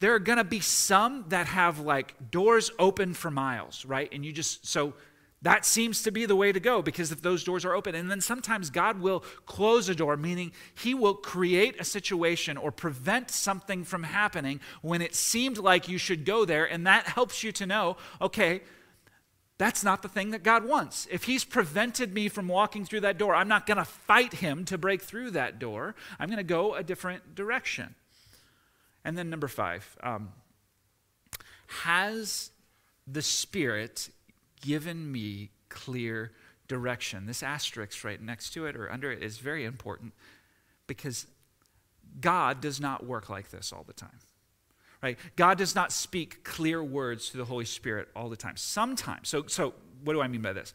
[0.00, 4.08] There are going to be some that have like doors open for miles right?
[4.12, 4.94] And you just so
[5.42, 8.10] that seems to be the way to go because if those doors are open, and
[8.10, 13.30] then sometimes God will close a door, meaning He will create a situation or prevent
[13.30, 17.50] something from happening when it seemed like you should go there, and that helps you
[17.52, 18.62] to know okay,
[19.58, 21.06] that's not the thing that God wants.
[21.10, 24.64] If He's prevented me from walking through that door, I'm not going to fight Him
[24.66, 25.94] to break through that door.
[26.18, 27.96] I'm going to go a different direction.
[29.04, 30.30] And then, number five, um,
[31.66, 32.50] has
[33.06, 34.10] the Spirit
[34.62, 36.32] given me clear
[36.66, 37.26] direction.
[37.26, 40.14] This asterisk right next to it or under it is very important
[40.86, 41.26] because
[42.20, 44.18] God does not work like this all the time.
[45.02, 45.18] Right?
[45.36, 48.56] God does not speak clear words to the Holy Spirit all the time.
[48.56, 50.72] Sometimes, so, so what do I mean by this?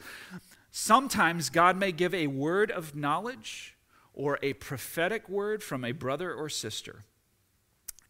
[0.70, 3.76] Sometimes God may give a word of knowledge
[4.14, 7.04] or a prophetic word from a brother or sister.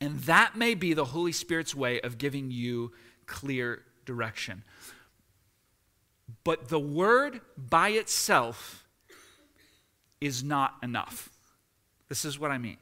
[0.01, 2.93] And that may be the Holy Spirit's way of giving you
[3.25, 4.63] clear direction.
[6.43, 8.85] But the word by itself
[10.19, 11.29] is not enough.
[12.09, 12.77] This is what I mean.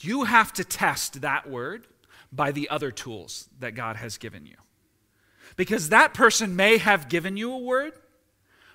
[0.00, 1.86] You have to test that word
[2.32, 4.56] by the other tools that God has given you.
[5.56, 7.94] Because that person may have given you a word,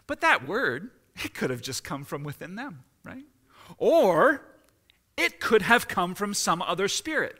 [0.07, 0.89] but that word,
[1.23, 3.23] it could have just come from within them, right?
[3.77, 4.45] Or
[5.15, 7.37] it could have come from some other spirit.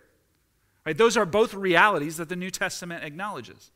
[0.85, 0.97] Right?
[0.97, 3.71] Those are both realities that the New Testament acknowledges.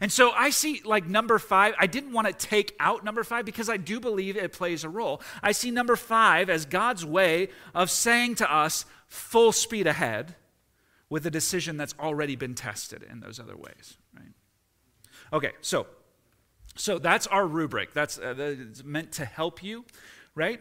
[0.00, 3.44] And so I see like number five, I didn't want to take out number five
[3.44, 5.20] because I do believe it plays a role.
[5.42, 10.36] I see number five as God's way of saying to us, full speed ahead
[11.08, 14.32] with a decision that's already been tested in those other ways, right?
[15.32, 15.86] Okay, so
[16.76, 17.92] so that's our rubric.
[17.92, 19.84] That's uh, it's meant to help you,
[20.34, 20.60] right?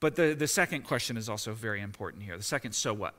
[0.00, 2.36] But the, the second question is also very important here.
[2.36, 3.14] The second, so what?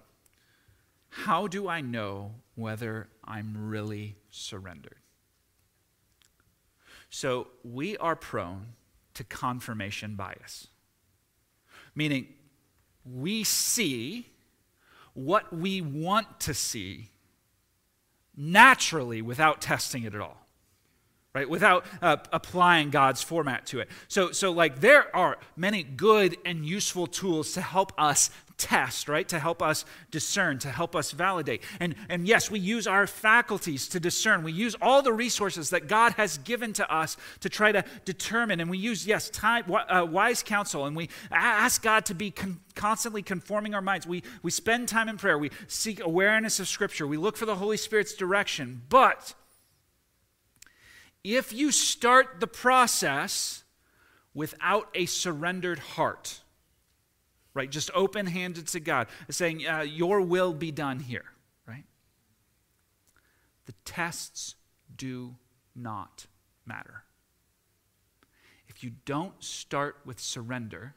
[1.23, 4.97] How do I know whether I'm really surrendered?
[7.09, 8.73] So we are prone
[9.13, 10.67] to confirmation bias,
[11.95, 12.27] meaning
[13.05, 14.27] we see
[15.13, 17.11] what we want to see
[18.35, 20.45] naturally without testing it at all
[21.35, 21.49] right?
[21.49, 23.89] Without uh, applying god's format to it.
[24.07, 29.27] So so like there are many good and useful tools to help us test right
[29.27, 31.61] to help us discern to help us validate.
[31.79, 34.43] And and yes we use our faculties to discern.
[34.43, 38.59] We use all the resources that god has given to us to try to determine.
[38.59, 40.85] And we use yes time uh, wise counsel.
[40.85, 44.07] And we ask god to be con- constantly conforming our minds.
[44.07, 45.37] We we spend time in prayer.
[45.37, 47.07] We seek awareness of scripture.
[47.07, 48.83] We look for the holy spirit's direction.
[48.89, 49.33] But
[51.23, 53.63] if you start the process
[54.33, 56.41] without a surrendered heart,
[57.55, 57.71] right?
[57.71, 61.25] Just open handed to God, saying, uh, Your will be done here,
[61.67, 61.85] right?
[63.65, 64.53] The tests
[64.95, 65.35] do
[65.75, 66.27] not
[66.65, 67.03] matter.
[68.67, 70.93] If you don't start with surrender,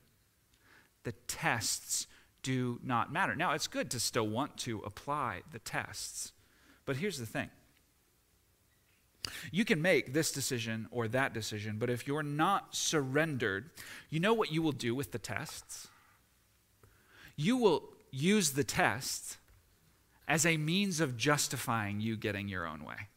[1.04, 2.06] the tests
[2.42, 3.34] do not matter.
[3.34, 6.32] Now, it's good to still want to apply the tests,
[6.84, 7.50] but here's the thing
[9.52, 13.70] you can make this decision or that decision, but if you're not surrendered,
[14.09, 15.88] you know what you will do with the tests?
[17.39, 19.39] You will use the test
[20.26, 23.09] as a means of justifying you getting your own way.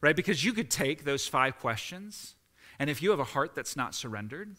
[0.00, 0.14] Right?
[0.14, 2.36] Because you could take those five questions,
[2.78, 4.54] and if you have a heart that's not surrendered,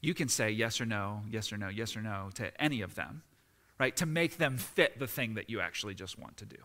[0.00, 2.94] you can say yes or no, yes or no, yes or no to any of
[2.94, 3.22] them,
[3.78, 3.94] right?
[3.96, 6.56] To make them fit the thing that you actually just want to do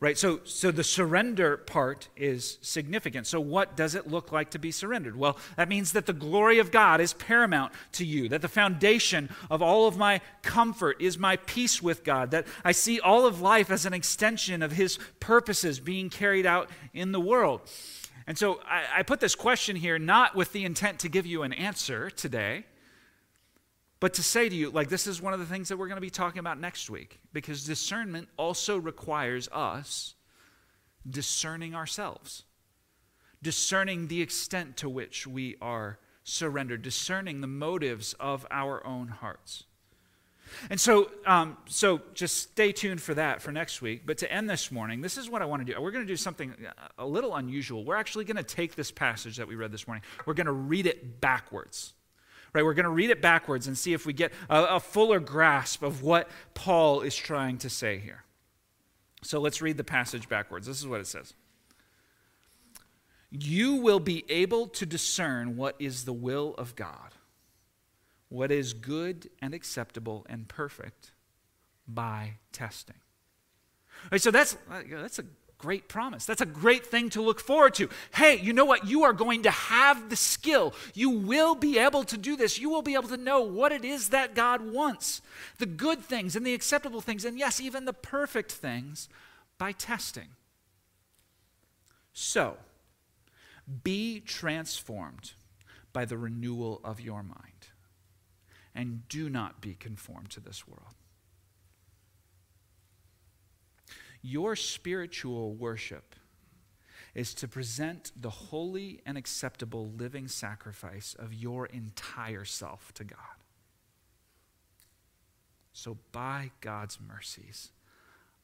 [0.00, 0.18] right?
[0.18, 3.26] So so the surrender part is significant.
[3.26, 5.16] So what does it look like to be surrendered?
[5.16, 9.30] Well that means that the glory of god is paramount to you that the foundation
[9.50, 13.40] of all of my comfort is my peace with god that i see all of
[13.40, 17.60] life as an extension of his purposes being carried out in the world.
[18.26, 21.42] And so I, I put this question here not with the intent to give you
[21.42, 22.64] an answer today
[24.00, 25.96] but to say to you, like, this is one of the things that we're going
[25.96, 30.14] to be talking about next week, because discernment also requires us
[31.08, 32.44] discerning ourselves,
[33.42, 39.64] discerning the extent to which we are surrendered, discerning the motives of our own hearts.
[40.70, 44.02] And so, um, so just stay tuned for that for next week.
[44.06, 45.80] But to end this morning, this is what I want to do.
[45.80, 46.54] We're going to do something
[46.98, 47.84] a little unusual.
[47.84, 50.52] We're actually going to take this passage that we read this morning, we're going to
[50.52, 51.94] read it backwards
[52.54, 52.64] right?
[52.64, 55.82] We're going to read it backwards and see if we get a, a fuller grasp
[55.82, 58.24] of what Paul is trying to say here.
[59.22, 60.66] So let's read the passage backwards.
[60.66, 61.34] This is what it says.
[63.30, 67.14] You will be able to discern what is the will of God,
[68.28, 71.10] what is good and acceptable and perfect
[71.88, 72.96] by testing.
[74.12, 75.24] Right, so that's, uh, that's a
[75.64, 76.26] great promise.
[76.26, 77.88] That's a great thing to look forward to.
[78.14, 78.86] Hey, you know what?
[78.86, 80.74] You are going to have the skill.
[80.92, 82.58] You will be able to do this.
[82.58, 85.22] You will be able to know what it is that God wants
[85.56, 89.08] the good things and the acceptable things, and yes, even the perfect things
[89.56, 90.28] by testing.
[92.12, 92.58] So,
[93.82, 95.32] be transformed
[95.94, 97.70] by the renewal of your mind,
[98.74, 100.94] and do not be conformed to this world.
[104.26, 106.14] Your spiritual worship
[107.14, 113.18] is to present the holy and acceptable living sacrifice of your entire self to God.
[115.74, 117.72] So, by God's mercies,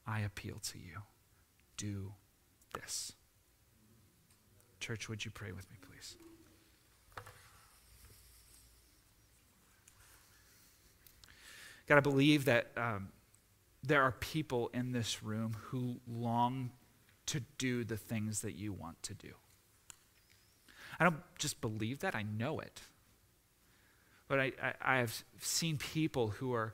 [0.05, 1.01] I appeal to you.
[1.77, 2.13] Do
[2.75, 3.13] this.
[4.79, 6.15] Church, would you pray with me, please?
[11.87, 13.07] God, I believe that um,
[13.83, 16.71] there are people in this room who long
[17.27, 19.33] to do the things that you want to do.
[20.99, 22.81] I don't just believe that, I know it.
[24.27, 26.73] But I, I, I have seen people who are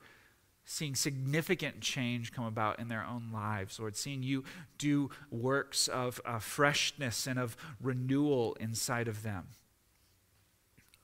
[0.65, 4.43] seeing significant change come about in their own lives, Lord, seeing you
[4.77, 9.47] do works of uh, freshness and of renewal inside of them.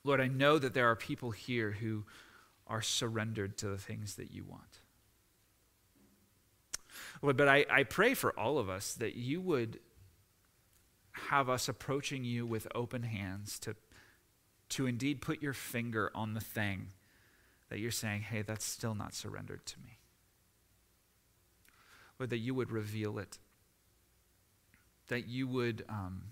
[0.04, 2.04] Lord, I know that there are people here who
[2.66, 4.80] are surrendered to the things that you want.
[7.24, 9.80] Lord, but I, I pray for all of us that you would
[11.12, 13.76] have us approaching you with open hands to,
[14.68, 16.88] to indeed put your finger on the thing
[17.70, 20.00] that you're saying, hey, that's still not surrendered to me.
[22.18, 23.38] Lord, that you would reveal it,
[25.08, 26.24] that you would um,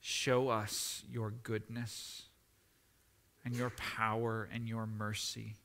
[0.00, 2.22] show us your goodness
[3.44, 5.56] and your power and your mercy,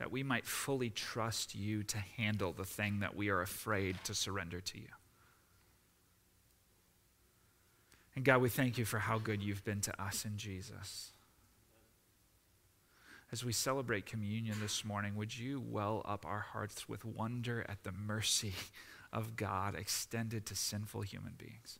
[0.00, 4.14] that we might fully trust you to handle the thing that we are afraid to
[4.14, 4.88] surrender to you.
[8.16, 11.12] And God, we thank you for how good you've been to us in Jesus.
[13.30, 17.84] As we celebrate communion this morning, would you well up our hearts with wonder at
[17.84, 18.54] the mercy
[19.12, 21.78] of God extended to sinful human beings?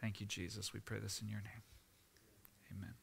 [0.00, 0.72] Thank you, Jesus.
[0.72, 1.62] We pray this in your name.
[2.72, 2.94] Amen.